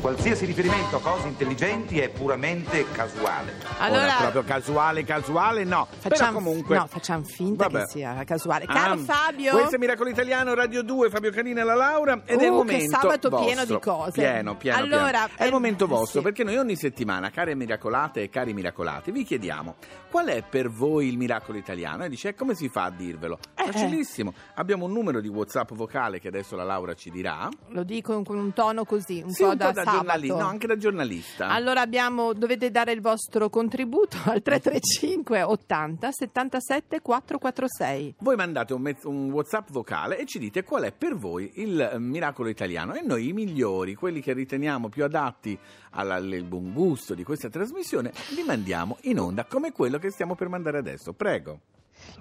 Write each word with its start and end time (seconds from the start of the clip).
Qualsiasi 0.00 0.44
riferimento 0.44 0.96
a 0.96 1.00
cose 1.00 1.26
intelligenti 1.28 1.98
è 1.98 2.10
puramente 2.10 2.84
casuale. 2.92 3.54
Allora, 3.78 4.02
Ora, 4.04 4.14
proprio 4.20 4.42
casuale, 4.44 5.04
casuale, 5.04 5.64
no. 5.64 5.86
Però 6.02 6.14
facciamo, 6.14 6.38
comunque. 6.38 6.76
no, 6.76 6.86
facciamo 6.86 7.24
finta 7.24 7.68
Vabbè. 7.68 7.84
che 7.84 7.90
sia 7.90 8.22
casuale. 8.24 8.66
Caro 8.66 8.92
Ah, 8.92 8.96
Fabio, 8.98 9.52
Questo 9.52 9.76
è 9.76 9.78
Miracolo 9.78 10.10
Italiano, 10.10 10.52
Radio 10.54 10.82
2, 10.82 11.08
Fabio 11.08 11.30
Canina 11.30 11.62
e 11.62 11.64
la 11.64 11.74
Laura. 11.74 12.20
Ed 12.26 12.40
è 12.40 12.44
il 12.44 12.50
Uh, 12.50 12.64
che 12.64 12.72
momento. 12.72 12.98
sabato 12.98 13.28
vostro. 13.30 13.46
pieno 13.46 13.64
di 13.64 13.78
cose. 13.80 14.10
Pieno, 14.20 14.56
pieno. 14.56 14.76
Allora, 14.78 15.10
pieno. 15.24 15.32
È 15.36 15.42
il 15.44 15.48
eh, 15.48 15.52
momento 15.52 15.84
eh, 15.84 15.88
vostro, 15.88 16.18
sì. 16.18 16.24
perché 16.26 16.44
noi 16.44 16.56
ogni 16.58 16.76
settimana, 16.76 17.30
care 17.30 17.54
miracolate 17.54 18.22
e 18.22 18.28
cari 18.28 18.52
miracolati, 18.52 19.10
vi 19.12 19.24
chiediamo 19.24 19.76
qual 20.10 20.26
è 20.26 20.42
per 20.46 20.68
voi 20.68 21.08
il 21.08 21.16
miracolo 21.16 21.56
italiano? 21.56 22.04
E 22.04 22.10
dice, 22.10 22.28
"E 22.30 22.34
come 22.34 22.54
si 22.54 22.68
fa 22.68 22.84
a 22.84 22.90
dirvelo? 22.90 23.38
Eh, 23.54 23.64
Facilissimo. 23.64 24.34
Abbiamo 24.56 24.84
un 24.84 24.92
numero 24.92 25.20
di 25.20 25.28
WhatsApp 25.28 25.72
vocale 25.72 26.20
che 26.20 26.28
adesso 26.28 26.54
la 26.54 26.64
Laura 26.64 26.92
ci 26.94 27.10
dirà. 27.10 27.48
lo 27.68 27.82
dico 27.84 28.22
con 28.22 28.36
un 28.36 28.52
tono 28.52 28.84
così, 28.84 29.21
un 29.22 29.30
Sì, 29.32 29.42
po' 29.42 29.50
un 29.50 29.56
da, 29.56 29.66
po' 29.66 29.72
da 29.72 29.84
giornalista, 29.84 30.36
no, 30.38 30.46
anche 30.46 30.66
da 30.66 30.76
giornalista. 30.76 31.48
Allora 31.48 31.80
abbiamo, 31.80 32.32
dovete 32.32 32.70
dare 32.70 32.92
il 32.92 33.00
vostro 33.00 33.48
contributo 33.50 34.16
al 34.26 34.42
335 34.42 35.42
80 35.42 36.10
77 36.12 37.00
446. 37.00 38.14
Voi 38.18 38.36
mandate 38.36 38.72
un, 38.74 38.80
mezz- 38.82 39.04
un 39.04 39.30
WhatsApp 39.30 39.68
vocale 39.70 40.18
e 40.18 40.26
ci 40.26 40.38
dite 40.38 40.62
qual 40.64 40.82
è 40.84 40.92
per 40.92 41.16
voi 41.16 41.50
il 41.56 41.80
eh, 41.80 41.98
miracolo 41.98 42.48
italiano 42.48 42.94
e 42.94 43.02
noi 43.02 43.28
i 43.28 43.32
migliori, 43.32 43.94
quelli 43.94 44.20
che 44.20 44.32
riteniamo 44.32 44.88
più 44.88 45.04
adatti 45.04 45.58
alla- 45.90 46.14
al 46.14 46.44
buon 46.44 46.72
gusto 46.72 47.14
di 47.14 47.24
questa 47.24 47.48
trasmissione, 47.48 48.12
li 48.34 48.42
mandiamo 48.42 48.98
in 49.02 49.18
onda 49.18 49.44
come 49.44 49.72
quello 49.72 49.98
che 49.98 50.10
stiamo 50.10 50.34
per 50.34 50.48
mandare 50.48 50.78
adesso. 50.78 51.12
Prego. 51.12 51.60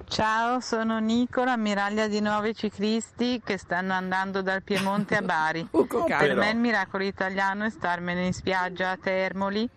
Ciao, 0.07 0.59
sono 0.59 0.99
Nicola, 0.99 1.53
ammiraglia 1.53 2.07
di 2.07 2.19
nuovi 2.19 2.53
ciclisti 2.53 3.41
che 3.43 3.57
stanno 3.57 3.93
andando 3.93 4.41
dal 4.41 4.61
Piemonte 4.61 5.15
a 5.15 5.21
Bari. 5.21 5.69
Per 5.71 6.35
me 6.35 6.49
il 6.49 6.57
miracolo 6.57 7.03
italiano 7.03 7.63
è 7.63 7.69
starmene 7.69 8.25
in 8.25 8.33
spiaggia 8.33 8.91
a 8.91 8.97
Termoli 8.97 9.69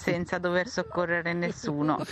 senza 0.00 0.38
dover 0.38 0.66
soccorrere 0.68 1.32
nessuno. 1.34 1.98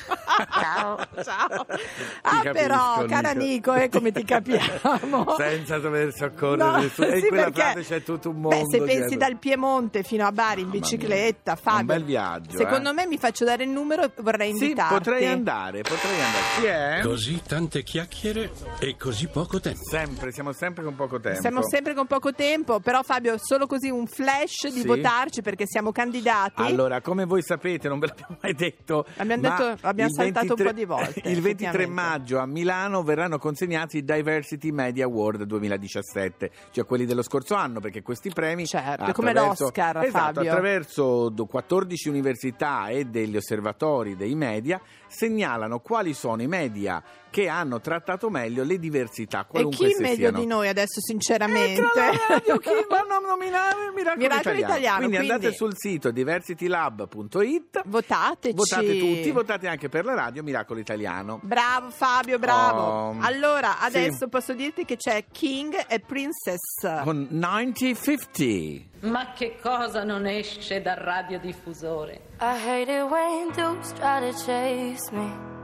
Ciao. 0.52 0.98
Ciao. 1.22 1.64
Ti 1.64 1.80
Ah, 2.22 2.40
capisco, 2.42 2.52
però, 2.52 3.04
cara 3.06 3.32
Nico. 3.32 3.74
Eh, 3.74 3.88
come 3.88 4.12
ti 4.12 4.24
capiamo. 4.24 5.34
Senza 5.36 5.78
dover 5.78 6.12
soccorrere 6.14 6.56
No, 6.70 6.76
nessuno. 6.78 7.06
E 7.08 7.14
in 7.16 7.22
sì, 7.22 7.28
quella 7.28 7.42
perché- 7.44 7.60
frase 7.60 7.82
c'è 7.82 8.02
tutto 8.02 8.30
un 8.30 8.40
mondo. 8.40 8.56
Beh, 8.56 8.64
se 8.68 8.78
pensi 8.78 8.96
dietro. 8.96 9.16
dal 9.18 9.36
Piemonte 9.38 10.02
fino 10.02 10.26
a 10.26 10.32
Bari 10.32 10.60
in 10.62 10.70
bicicletta. 10.70 11.56
Fabio. 11.56 11.80
Un 11.80 11.86
bel 11.86 12.04
viaggio, 12.04 12.56
Secondo 12.56 12.90
eh. 12.90 12.92
me 12.92 13.06
mi 13.06 13.18
faccio 13.18 13.44
dare 13.44 13.64
il 13.64 13.70
numero 13.70 14.02
e 14.04 14.10
vorrei 14.20 14.54
Sì, 14.54 14.62
invitarti. 14.64 14.94
potrei 14.94 15.26
andare, 15.26 15.82
potrei 15.82 16.20
andare. 16.20 16.44
Chi 16.60 16.64
è? 16.66 17.00
Così 17.02 17.42
tante 17.46 17.82
chiacchiere 17.82 18.50
e 18.78 18.96
così 18.96 19.28
poco 19.28 19.60
tempo. 19.60 19.80
Sempre, 19.88 20.32
siamo 20.32 20.52
sempre 20.52 20.84
con 20.84 20.94
poco 20.94 21.18
tempo. 21.20 21.40
Siamo 21.40 21.60
sempre 21.68 21.94
con 21.94 22.06
poco 22.06 22.32
tempo, 22.32 22.80
però 22.80 23.02
Fabio, 23.02 23.36
solo 23.38 23.66
così 23.66 23.88
un 23.90 24.06
flash 24.06 24.68
di 24.72 24.80
Sì. 24.80 24.86
votarci 24.86 25.42
perché 25.42 25.64
siamo 25.66 25.92
candidati. 25.92 26.62
Allora, 26.62 27.00
come 27.00 27.24
voi 27.24 27.42
sapete, 27.42 27.77
non 27.86 28.00
ve 28.00 28.06
l'abbiamo 28.08 28.36
mai 28.42 28.54
detto. 28.54 29.04
Abbiamo 29.18 29.42
detto- 29.42 29.76
abbiamo 29.86 30.10
il 30.10 30.16
saltato 30.16 30.54
un 30.58 30.64
po' 30.64 30.72
di 30.72 30.84
volte, 30.84 31.20
Il 31.28 31.40
23 31.40 31.50
effettivamente. 31.68 31.86
maggio 31.88 32.38
a 32.38 32.46
Milano 32.46 33.02
verranno 33.04 33.38
consegnati 33.38 33.98
i 33.98 34.04
Diversity 34.04 34.70
Media 34.72 35.04
Award 35.04 35.42
2017, 35.44 36.50
cioè 36.72 36.84
quelli 36.84 37.04
dello 37.04 37.22
scorso 37.22 37.54
anno, 37.54 37.78
perché 37.80 38.02
questi 38.02 38.30
premi. 38.30 38.66
Certo, 38.66 39.12
come 39.12 39.32
l'Oscar, 39.34 39.98
esatto, 40.04 40.34
Fabio. 40.34 40.50
attraverso 40.50 41.28
do- 41.28 41.44
14 41.46 42.08
università 42.08 42.88
e 42.88 43.04
degli 43.04 43.36
osservatori 43.36 44.16
dei 44.16 44.34
media 44.34 44.80
segnalano 45.06 45.80
quali 45.80 46.14
sono 46.14 46.40
i 46.42 46.46
media 46.46 47.02
che 47.30 47.48
hanno 47.48 47.80
trattato 47.80 48.30
meglio 48.30 48.64
le 48.64 48.78
diversità, 48.78 49.46
e 49.52 49.68
chi 49.68 49.94
meglio 49.98 50.14
siano. 50.14 50.38
di 50.38 50.46
noi 50.46 50.68
adesso, 50.68 51.00
sinceramente? 51.00 51.80
E 51.82 51.90
tra 51.92 52.06
la 52.12 52.18
radio 52.28 52.56
chi 52.58 52.70
vanno 52.88 53.14
a 53.14 53.18
nominare 53.28 53.86
il 53.86 53.92
miracolo, 53.94 54.22
Miracolo 54.22 54.56
italiano, 54.56 54.98
Quindi, 54.98 55.16
quindi- 55.16 55.32
andate 55.34 55.54
sul 55.54 55.72
sito 55.76 56.10
diversitylab.it 56.10 57.82
Votateci. 57.84 58.54
Votate 58.54 58.98
tutti, 58.98 59.30
votate 59.30 59.68
anche 59.68 59.88
per 59.88 60.04
la 60.04 60.14
radio 60.14 60.42
Miracolo 60.42 60.80
Italiano. 60.80 61.40
Bravo 61.42 61.90
Fabio, 61.90 62.38
bravo. 62.38 62.80
Oh, 62.80 63.16
allora, 63.20 63.76
sì. 63.80 63.86
adesso 63.86 64.28
posso 64.28 64.52
dirti 64.54 64.84
che 64.84 64.96
c'è 64.96 65.24
King 65.30 65.74
e 65.88 66.00
Princess. 66.00 67.02
Con 67.02 67.26
9050. 67.30 69.06
Ma 69.08 69.32
che 69.32 69.58
cosa 69.62 70.02
non 70.04 70.26
esce 70.26 70.80
dal 70.82 70.96
radiodiffusore? 70.96 72.20
I 72.40 72.54
hate 72.56 72.90
it 72.92 73.02
when 73.10 73.50
dudes 73.54 73.92
try 73.92 74.20
to 74.20 74.32
chase 74.36 75.10
me. 75.12 75.57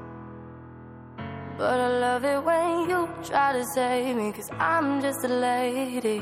But 1.56 1.80
I 1.80 1.88
love 2.00 2.24
it 2.24 2.42
when 2.42 2.90
you 2.90 3.08
try 3.22 3.52
to 3.52 3.64
save 3.74 4.16
me, 4.16 4.32
cause 4.32 4.50
I'm 4.58 5.00
just 5.00 5.24
a 5.24 5.28
lady. 5.28 6.20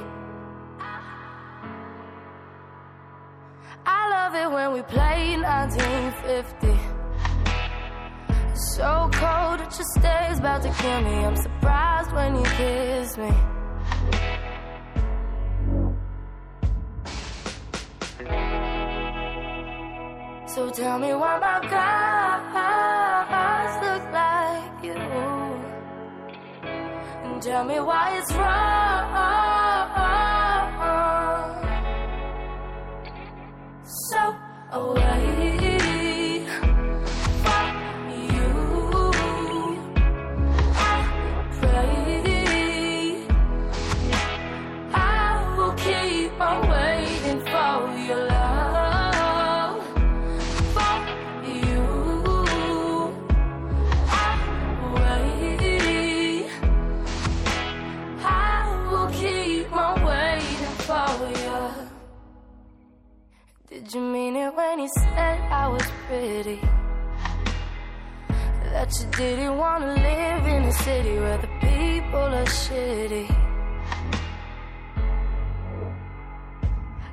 I 3.87 4.11
love 4.11 4.35
it 4.35 4.51
when 4.53 4.73
we 4.75 4.83
play 4.83 5.37
1950. 5.39 7.03
So 8.77 9.09
cold 9.13 9.61
that 9.61 9.75
your 9.79 9.89
stare's 9.97 10.39
about 10.39 10.63
to 10.63 10.71
kill 10.71 11.01
me. 11.01 11.25
I'm 11.25 11.37
surprised 11.37 12.13
when 12.13 12.37
you 12.37 12.43
kiss 12.43 13.17
me. 13.17 13.33
So 20.47 20.71
tell 20.71 20.99
me 20.99 21.15
why 21.15 21.39
my 21.39 21.61
guys 21.71 23.02
tell 27.43 27.65
me 27.65 27.81
why 27.81 28.19
it's 28.19 28.31
wrong. 28.33 28.92
Pretty? 66.13 66.61
That 68.73 68.91
you 68.99 69.07
didn't 69.17 69.57
want 69.57 69.81
to 69.85 69.93
live 70.11 70.45
in 70.55 70.63
a 70.65 70.73
city 70.73 71.15
where 71.25 71.39
the 71.39 71.53
people 71.67 72.29
are 72.41 72.51
shitty. 72.63 73.27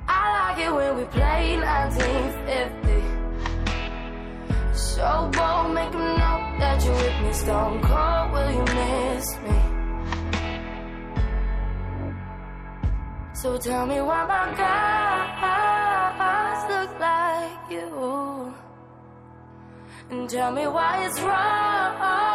I 0.07 0.21
like 0.37 0.59
it 0.65 0.71
when 0.77 0.91
we 0.97 1.05
play 1.17 1.43
1950. 1.57 2.99
So 4.73 5.07
bold, 5.37 5.67
make 5.77 5.93
'em 5.95 6.07
know 6.19 6.37
that 6.61 6.77
you're 6.83 6.99
with 7.03 7.17
me. 7.23 7.31
Stone 7.43 7.79
cold, 7.89 8.25
will 8.33 8.51
you 8.57 8.65
miss 8.79 9.27
me? 9.45 9.57
So 13.41 13.57
tell 13.57 13.85
me 13.91 13.97
why 14.07 14.21
my 14.33 14.45
guys 14.61 15.58
And 20.11 20.27
tell 20.27 20.51
me 20.51 20.65
why 20.65 21.05
it's 21.05 21.19
wrong. 21.21 22.28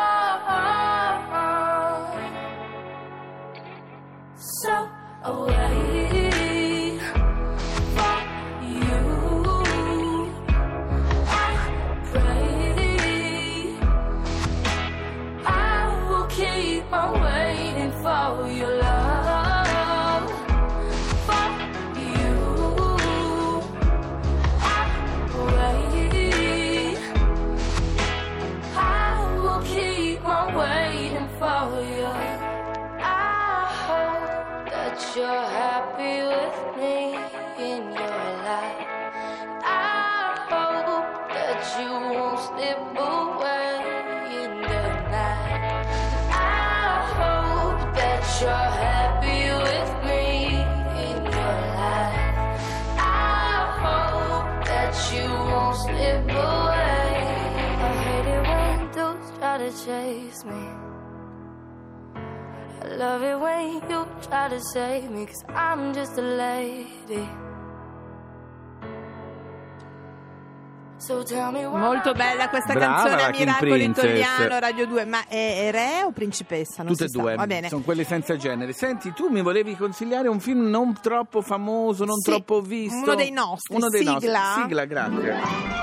i 52.96 53.64
hope 53.86 54.64
that 54.66 54.94
you 55.12 55.28
won't 55.50 55.76
slip 55.76 56.24
away 56.24 57.16
i 57.80 57.90
hate 58.04 58.28
it 58.34 58.42
when 58.50 58.78
you 58.96 59.08
try 59.38 59.58
to 59.58 59.70
chase 59.84 60.44
me. 60.44 60.64
I 62.82 62.86
love 62.96 63.22
it 63.22 63.38
when 63.38 63.90
you 63.90 64.06
try 64.22 64.48
to 64.48 64.60
save 64.60 65.10
me, 65.10 65.26
cause 65.26 65.44
I'm 65.48 65.94
just 65.94 66.18
a 66.18 66.22
lady. 66.22 67.43
Molto 71.06 72.12
bella 72.14 72.48
questa 72.48 72.72
Brava, 72.72 73.10
canzone 73.10 73.38
Miracolo 73.38 73.74
Princess. 73.74 74.04
Italiano 74.04 74.58
Radio 74.58 74.86
2, 74.86 75.04
ma 75.04 75.26
è, 75.28 75.68
re 75.70 76.02
o 76.04 76.12
principessa? 76.12 76.82
Non 76.82 76.92
Tutte 76.92 77.04
e 77.04 77.08
si 77.08 77.14
sa. 77.16 77.20
due, 77.20 77.34
Va 77.34 77.46
bene. 77.46 77.68
sono 77.68 77.82
quelle 77.82 78.04
senza 78.04 78.36
genere. 78.36 78.72
Senti, 78.72 79.12
tu 79.12 79.28
mi 79.28 79.42
volevi 79.42 79.76
consigliare 79.76 80.28
un 80.28 80.40
film 80.40 80.68
non 80.70 80.96
troppo 81.02 81.42
famoso, 81.42 82.06
non 82.06 82.16
Sì, 82.20 82.30
troppo 82.30 82.62
visto. 82.62 82.96
uno 83.02 83.14
dei 83.14 83.30
nostri, 83.30 83.74
Uno 83.76 83.88
dei 83.90 84.04
sigla. 84.06 84.40
nostri. 84.40 84.62
Sigla, 84.62 84.84
grazie. 84.86 85.34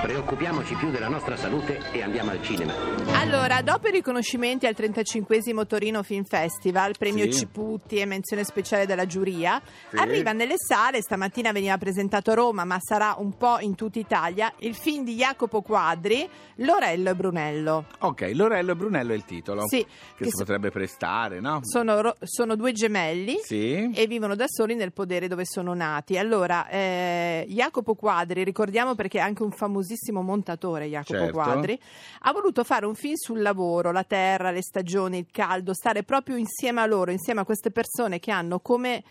Preoccupiamoci 0.01 0.73
più 0.75 0.89
della 0.89 1.07
nostra 1.07 1.37
salute 1.37 1.79
e 1.91 2.01
andiamo 2.01 2.31
al 2.31 2.41
cinema. 2.41 2.73
Allora, 3.19 3.61
dopo 3.61 3.87
i 3.89 3.91
riconoscimenti 3.91 4.65
al 4.65 4.73
35 4.73 5.39
Torino 5.67 6.01
Film 6.01 6.23
Festival, 6.23 6.97
premio 6.97 7.25
Sì. 7.25 7.33
Ciputti 7.41 7.97
e 7.97 8.05
menzione 8.05 8.43
speciale 8.43 8.87
della 8.87 9.05
giuria, 9.05 9.61
Sì. 9.89 9.97
arriva 9.97 10.31
nelle 10.31 10.55
sale, 10.57 11.01
stamattina 11.03 11.51
veniva 11.51 11.77
presentato 11.77 12.31
a 12.31 12.33
Roma, 12.33 12.65
ma 12.65 12.77
sarà 12.79 13.13
un 13.19 13.37
po' 13.37 13.59
in 13.59 13.75
tutta 13.75 13.99
Italia, 13.99 14.51
il 14.59 14.73
film 14.75 15.03
di 15.03 15.10
Jacopo 15.15 15.61
Quadri, 15.61 16.27
Lorello 16.55 17.09
e 17.09 17.15
Brunello. 17.15 17.85
Ok, 17.99 18.31
Lorello 18.33 18.71
e 18.71 18.75
Brunello 18.75 19.11
è 19.11 19.15
il 19.15 19.25
titolo. 19.25 19.67
Sì, 19.67 19.77
Che 19.83 19.87
che 20.17 20.23
si 20.25 20.29
so- 20.31 20.37
potrebbe 20.39 20.69
prestare, 20.69 21.39
no? 21.39 21.59
Sono, 21.63 22.01
ro- 22.01 22.15
sono 22.21 22.55
due 22.55 22.71
gemelli 22.71 23.39
Sì. 23.43 23.91
e 23.93 24.07
vivono 24.07 24.35
da 24.35 24.45
soli 24.47 24.75
nel 24.75 24.91
podere 24.93 25.27
dove 25.27 25.45
sono 25.45 25.73
nati. 25.73 26.17
Allora, 26.17 26.67
eh, 26.69 27.45
Jacopo 27.49 27.95
Quadri, 27.95 28.43
ricordiamo 28.43 28.95
perché 28.95 29.17
è 29.19 29.21
anche 29.21 29.43
un 29.43 29.51
famosissimo 29.51 30.21
montatore, 30.21 30.87
Jacopo 30.87 31.19
Certo. 31.19 31.33
Quadri, 31.33 31.79
ha 32.21 32.31
voluto 32.31 32.63
fare 32.63 32.85
un 32.85 32.95
film 32.95 33.15
sul 33.15 33.41
lavoro, 33.41 33.91
la 33.91 34.03
terra, 34.03 34.51
le 34.51 34.61
stagioni, 34.61 35.17
il 35.17 35.27
caldo, 35.31 35.73
stare 35.73 36.03
proprio 36.03 36.35
insieme 36.37 36.81
a 36.81 36.85
loro, 36.85 37.11
insieme 37.11 37.41
a 37.41 37.45
queste 37.45 37.71
persone 37.71 38.19
che 38.19 38.31
hanno 38.31 38.59
come 38.59 39.03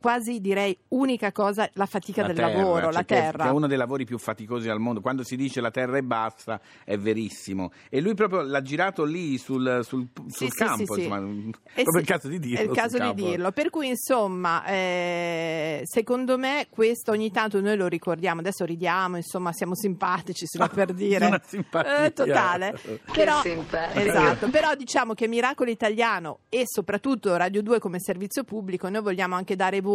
quasi 0.00 0.40
direi 0.40 0.76
unica 0.88 1.32
cosa 1.32 1.68
la 1.74 1.86
fatica 1.86 2.22
La 2.22 2.28
del 2.28 2.36
terra, 2.36 2.52
lavoro, 2.56 2.82
cioè 2.84 2.92
la 2.92 3.04
terra. 3.04 3.44
Che 3.44 3.50
è 3.50 3.52
uno 3.52 3.66
dei 3.66 3.76
lavori 3.76 4.04
più 4.04 4.18
faticosi 4.18 4.68
al 4.68 4.78
mondo. 4.78 5.00
Quando 5.00 5.24
si 5.24 5.36
dice 5.36 5.60
la 5.60 5.70
terra 5.70 5.98
è 5.98 6.02
bassa, 6.02 6.60
è 6.84 6.96
verissimo. 6.96 7.72
E 7.90 8.00
lui 8.00 8.14
proprio 8.14 8.42
l'ha 8.42 8.62
girato 8.62 9.04
lì 9.04 9.38
sul, 9.38 9.80
sul- 9.82 10.08
sul 10.14 10.30
sì, 10.30 10.48
campo, 10.48 10.94
sì, 10.94 11.00
sì. 11.00 11.06
insomma. 11.06 11.52
Eh 11.74 11.82
proprio 11.82 12.00
il 12.00 12.06
caso 12.06 12.28
di 12.28 12.38
dirlo. 12.38 12.58
È 12.58 12.68
il 12.68 12.76
caso 12.76 12.96
di 12.96 13.02
campo. 13.04 13.24
dirlo. 13.24 13.52
Per 13.52 13.70
cui, 13.70 13.88
insomma, 13.88 14.64
eh, 14.66 15.80
secondo 15.84 16.38
me 16.38 16.68
questo 16.70 17.10
ogni 17.10 17.30
tanto 17.30 17.60
noi 17.60 17.76
lo 17.76 17.88
ricordiamo. 17.88 18.40
Adesso 18.40 18.64
ridiamo, 18.64 19.16
insomma, 19.16 19.52
siamo 19.52 19.74
simpatici, 19.74 20.46
si 20.46 20.58
va 20.58 20.68
per 20.68 20.92
dire. 20.94 21.26
Una 21.26 21.42
simpatia. 21.44 22.04
Eh, 22.04 22.12
totale. 22.12 22.78
Però, 23.12 23.42
esatto. 23.42 24.48
Però 24.48 24.74
diciamo 24.74 25.14
che 25.14 25.26
Miracolo 25.26 25.70
Italiano 25.70 26.40
e 26.48 26.62
soprattutto 26.66 27.34
Radio 27.36 27.62
2 27.62 27.78
come 27.80 27.98
servizio 28.00 28.44
pubblico, 28.44 28.88
noi 28.88 29.02
vogliamo 29.02 29.34
anche 29.34 29.56
dare 29.56 29.80
voce 29.80 29.86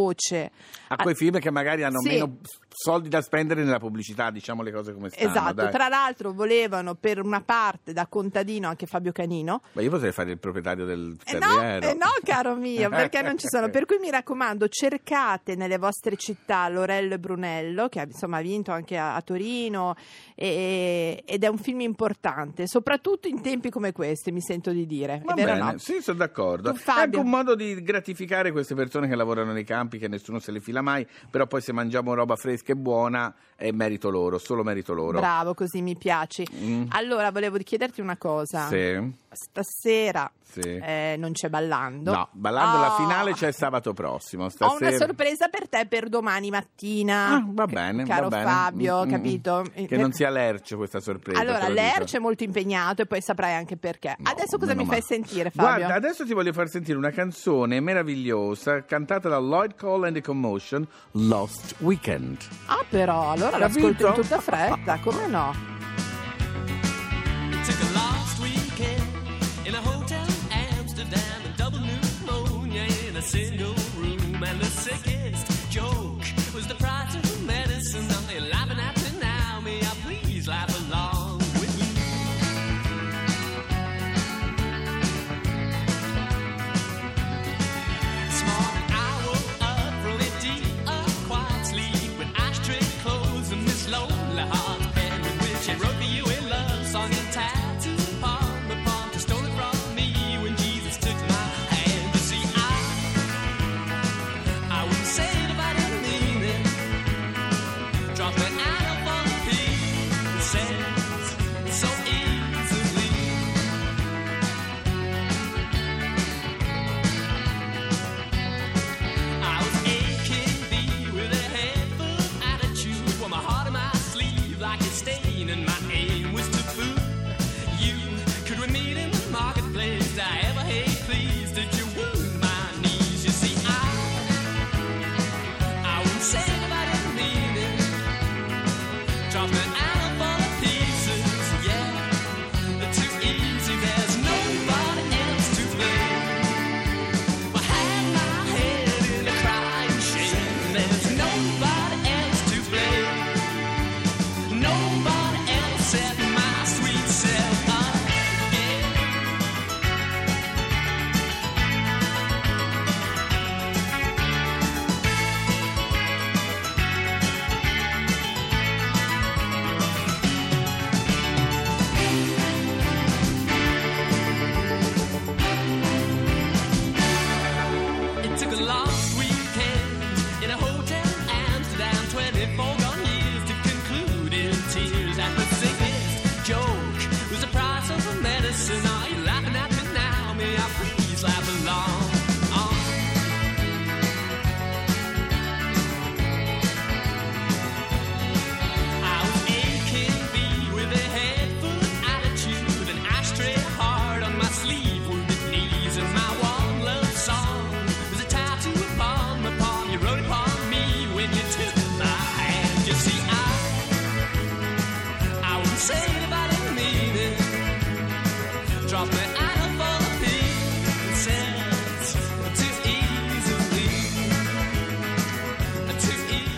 A 0.88 0.96
quei 0.96 1.16
film 1.16 1.40
che 1.40 1.52
magari 1.52 1.84
hanno 1.84 2.00
Sì. 2.02 2.08
meno 2.10 2.38
soldi 2.74 3.10
da 3.10 3.22
spendere 3.22 3.64
nella 3.64 3.80
pubblicità, 3.80 4.32
diciamo 4.32 4.62
le 4.64 4.72
cose 4.72 4.94
come 4.94 5.10
stanno. 5.10 5.30
Esatto, 5.30 5.54
dai. 5.54 5.72
tra 5.72 5.88
l'altro 5.88 6.34
volevano 6.34 6.96
per 6.96 7.20
una 7.20 7.42
parte 7.42 7.94
da 7.94 8.08
contadino 8.08 8.68
anche 8.68 8.86
Fabio 8.86 9.12
Canino, 9.12 9.62
Ma 9.74 9.82
io 9.82 9.90
potrei 9.90 10.12
fare 10.12 10.32
il 10.32 10.40
proprietario 10.40 10.86
del 10.86 11.16
Eh 11.26 11.38
no, 11.38 11.62
eh 11.62 11.94
no, 11.94 12.08
caro 12.24 12.56
mio, 12.56 12.90
perché 12.90 13.22
non 13.22 13.38
ci 13.38 13.48
sono. 13.48 13.70
Per 13.74 13.86
cui 13.86 13.98
mi 13.98 14.10
raccomando, 14.10 14.68
cercate 14.68 15.56
nelle 15.56 15.78
vostre 15.78 16.16
città 16.16 16.68
Lorello 16.70 17.16
e 17.16 17.20
Brunello, 17.20 17.90
che 17.90 18.00
ha 18.00 18.04
insomma 18.04 18.38
ha 18.38 18.42
vinto 18.42 18.72
anche 18.72 18.98
a, 18.98 19.16
a 19.16 19.22
Torino, 19.22 19.96
e- 20.36 21.24
ed 21.26 21.44
è 21.44 21.48
un 21.48 21.58
film 21.58 21.82
importante, 21.82 22.68
soprattutto 22.68 23.28
in 23.28 23.42
tempi 23.42 23.70
come 23.70 23.92
questi, 23.92 24.32
mi 24.32 24.42
sento 24.42 24.72
di 24.72 24.86
dire. 24.86 25.22
Va 25.24 25.34
bene, 25.34 25.58
no? 25.58 25.78
sì, 25.78 26.02
sono 26.02 26.18
d'accordo. 26.18 26.72
Tu, 26.72 26.78
È 26.78 26.80
Fabio? 26.80 27.04
anche 27.04 27.18
un 27.18 27.30
modo 27.30 27.56
di 27.56 27.82
gratificare 27.82 28.52
queste 28.52 28.76
persone 28.76 29.08
che 29.08 29.16
lavorano 29.16 29.52
nei 29.52 29.64
campi, 29.64 29.98
che 29.98 30.08
nessuno 30.08 30.40
se 30.40 30.52
le 30.52 30.60
fila 30.60 30.82
mai, 30.82 31.08
però 31.30 31.46
poi 31.48 31.62
se 31.62 31.72
mangiamo 31.72 32.14
roba 32.14 32.36
fresca 32.36 32.63
e 32.72 32.76
buona 32.76 33.34
è 33.56 33.72
merito 33.72 34.10
loro, 34.10 34.38
solo 34.40 34.64
merito 34.64 34.94
loro. 34.94 35.20
Bravo, 35.20 35.54
così 35.54 35.82
mi 35.82 35.96
piaci. 35.96 36.46
Mm. 36.54 36.86
Allora, 36.90 37.32
volevo 37.32 37.58
chiederti 37.58 38.02
una 38.02 38.18
cosa. 38.18 38.68
Sì, 38.68 39.22
Stasera 39.32 40.30
sì. 40.44 40.60
eh, 40.60 41.16
non 41.18 41.32
c'è 41.32 41.48
ballando. 41.50 42.12
No, 42.12 42.28
ballando 42.32 42.80
la 42.80 42.94
Oh. 42.94 42.98
finale 42.98 43.34
c'è 43.34 43.52
sabato 43.52 43.94
prossimo. 43.94 44.46
Ho 44.46 44.50
Stasera... 44.50 44.90
una 44.90 44.98
sorpresa 44.98 45.48
per 45.48 45.70
te 45.70 45.86
per 45.88 46.10
domani 46.10 46.50
mattina. 46.50 47.36
Ah, 47.36 47.44
va 47.48 47.66
bene, 47.66 48.04
caro 48.06 48.28
va 48.28 48.38
bene. 48.38 48.50
Fabio, 48.50 49.06
Mm, 49.06 49.08
mm, 49.08 49.12
capito? 49.12 49.66
Che 49.88 49.98
non 49.98 50.12
sia 50.12 50.30
lercio 50.30 50.76
questa 50.78 51.00
sorpresa. 51.00 51.40
Allora, 51.40 51.60
te 51.60 51.68
lo 51.70 51.74
l'Erc 51.74 52.04
dico. 52.06 52.18
è 52.18 52.20
molto 52.20 52.44
impegnato 52.44 53.02
e 53.04 53.06
poi 53.06 53.22
saprai 53.22 53.54
anche 53.54 53.78
perché. 53.78 54.16
No, 54.20 54.30
Adesso 54.30 54.58
cosa 54.58 54.74
mi 54.74 54.86
fai 54.86 55.00
male. 55.00 55.02
sentire, 55.02 55.52
Fabio? 55.52 55.78
Guarda, 55.86 55.96
adesso 55.96 56.26
ti 56.26 56.34
voglio 56.34 56.52
far 56.54 56.68
sentire 56.68 56.98
una 56.98 57.12
canzone 57.12 57.80
meravigliosa 57.80 58.84
cantata 58.84 59.30
da 59.30 59.38
Lloyd 59.38 59.76
Cole 59.76 60.08
and 60.08 60.16
the 60.16 60.22
Commotion, 60.22 60.86
Lost 61.12 61.76
Weekend. 61.80 62.38
Ah, 62.66 62.84
però, 62.88 63.32
allora 63.32 63.58
l'ascolto 63.58 64.08
in 64.08 64.14
tutta 64.14 64.40
fretta, 64.40 65.00
come 65.00 65.28
no? 65.28 65.72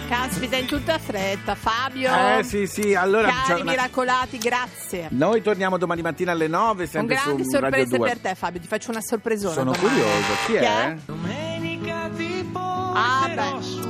Caspita, 0.08 0.56
in 0.56 0.66
tutta 0.68 1.00
fretta, 1.00 1.56
Fabio. 1.56 2.12
Eh 2.14 2.44
sì, 2.44 2.68
sì, 2.68 2.94
allora 2.94 3.28
Cari 3.28 3.62
una... 3.62 3.72
miracolati, 3.72 4.38
grazie. 4.38 5.08
Noi 5.12 5.42
torniamo 5.42 5.78
domani 5.78 6.02
mattina 6.02 6.32
alle 6.32 6.48
9, 6.48 6.88
sempre 6.88 7.16
Un 7.16 7.22
grande 7.22 7.44
su 7.44 7.50
sorpresa 7.50 7.98
per 7.98 8.20
te, 8.20 8.36
Fabio, 8.36 8.60
ti 8.60 8.68
faccio 8.68 8.92
una 8.92 9.02
sorpresona. 9.02 9.54
Sono 9.54 9.72
domani. 9.72 9.88
curioso, 9.88 10.34
chi 10.46 10.54
è? 10.54 10.60
Chi 10.60 10.66
è? 10.66 11.45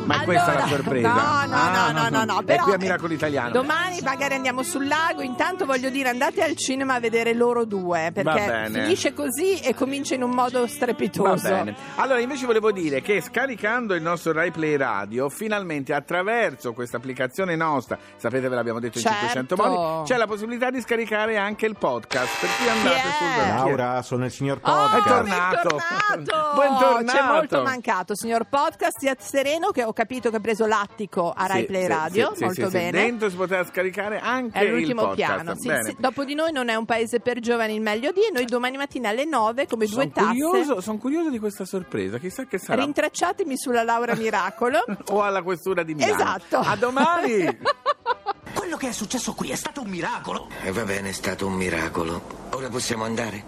Ma 0.05 0.21
è 0.21 0.23
questa 0.25 0.53
la 0.53 0.67
sorpresa? 0.67 1.07
No, 1.09 1.45
no, 1.47 1.55
Ah, 1.55 1.91
no, 1.91 2.09
no, 2.09 2.09
no, 2.09 2.23
no. 2.33 2.39
È 2.41 2.43
Però, 2.43 2.63
qui 2.63 2.73
a 2.73 2.77
Miracolo 2.77 3.13
Italiano. 3.13 3.49
Domani 3.51 3.99
magari 4.01 4.33
andiamo 4.35 4.63
sul 4.63 4.87
lago. 4.87 5.21
Intanto 5.21 5.65
voglio 5.65 5.89
dire, 5.89 6.09
andate 6.09 6.43
al 6.43 6.55
cinema 6.55 6.95
a 6.95 6.99
vedere 6.99 7.33
loro 7.33 7.65
due. 7.65 8.11
Va 8.13 8.21
Perché 8.33 8.69
finisce 8.71 9.13
così 9.13 9.59
e 9.59 9.73
comincia 9.73 10.13
in 10.15 10.23
un 10.23 10.31
modo 10.31 10.61
Va 10.61 10.67
strepitoso. 10.67 11.47
bene. 11.49 11.75
Allora, 11.95 12.19
invece 12.19 12.45
volevo 12.45 12.71
dire 12.71 13.01
che 13.01 13.21
scaricando 13.21 13.93
il 13.95 14.01
nostro 14.01 14.31
Rai 14.33 14.51
Play 14.51 14.75
Radio, 14.77 15.29
finalmente 15.29 15.93
attraverso 15.93 16.73
questa 16.73 16.97
applicazione 16.97 17.55
nostra, 17.55 17.97
sapete 18.17 18.47
ve 18.47 18.55
l'abbiamo 18.55 18.79
detto 18.79 18.97
in 18.99 19.03
Certo. 19.03 19.17
500 19.27 19.55
modi, 19.55 20.07
c'è 20.07 20.17
la 20.17 20.27
possibilità 20.27 20.69
di 20.69 20.81
scaricare 20.81 21.37
anche 21.37 21.65
il 21.65 21.75
podcast. 21.77 22.39
Per 22.39 22.49
cui 22.57 22.69
andate 22.69 22.95
Chi 22.95 23.07
è? 23.07 23.11
sul 23.11 23.47
Laura, 23.55 24.01
sono 24.01 24.25
il 24.25 24.31
signor 24.31 24.59
Oh, 24.61 24.71
Podcast. 24.71 25.05
È 25.05 25.09
tornato. 25.09 25.75
bentornato! 26.15 26.59
Bentornato. 26.59 27.17
C'è 27.17 27.23
molto 27.23 27.61
mancato, 27.63 28.15
signor 28.15 28.45
podcast. 28.49 28.97
Stia 28.97 29.15
sereno, 29.19 29.71
che 29.71 29.83
ho 29.83 29.93
capito 29.95 30.29
che 30.29 30.35
ha 30.35 30.39
preso 30.39 30.67
l'attico 30.67 31.31
a 31.35 31.47
Rai 31.47 31.61
Sì, 31.61 31.65
Play 31.65 31.87
Radio. 31.87 32.29
sì, 32.31 32.35
sì, 32.37 32.43
molto 32.43 32.61
sì, 32.61 32.67
sì. 32.67 32.71
bene. 32.77 32.91
Dentro 32.91 33.29
si 33.29 33.35
poteva 33.35 33.65
scaricare 33.65 34.19
anche 34.19 34.59
È 34.59 34.93
podcast. 34.93 35.15
piano. 35.15 35.55
Sì, 35.55 35.67
Bene. 35.67 35.83
sì. 35.89 35.95
Dopo 35.97 36.23
di 36.23 36.35
noi 36.35 36.51
non 36.51 36.69
è 36.69 36.75
un 36.75 36.85
paese 36.85 37.19
per 37.19 37.39
giovani 37.39 37.73
il 37.73 37.81
meglio 37.81 38.11
di 38.11 38.19
e 38.19 38.29
noi 38.31 38.45
domani 38.45 38.77
mattina 38.77 39.09
alle 39.09 39.25
9 39.25 39.65
come 39.67 39.85
due 39.87 39.93
Sono 39.93 40.11
tasse. 40.11 40.27
curioso, 40.39 40.81
son 40.81 40.97
curioso 40.99 41.29
di 41.29 41.39
questa 41.39 41.65
sorpresa, 41.65 42.19
chissà 42.19 42.45
che 42.45 42.57
sarà. 42.59 42.83
Rintracciatemi 42.83 43.57
sulla 43.57 43.83
Laura 43.83 44.13
Miracolo. 44.15 44.83
o 45.09 45.23
alla 45.23 45.41
questura 45.41 45.81
di 45.83 45.95
Milano. 45.95 46.13
Esatto. 46.13 46.57
A 46.57 46.75
domani! 46.75 47.45
Quello 48.53 48.77
che 48.77 48.89
è 48.89 48.91
successo 48.91 49.33
qui 49.33 49.49
è 49.51 49.55
stato 49.55 49.81
un 49.81 49.87
miracolo. 49.89 50.49
E 50.63 50.71
va 50.71 50.83
bene, 50.83 51.09
è 51.09 51.13
stato 51.13 51.47
un 51.47 51.53
miracolo. 51.53 52.21
Ora 52.51 52.67
possiamo 52.69 53.03
andare. 53.05 53.45